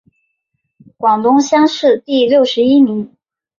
[0.97, 3.15] 广东乡试第六十一名。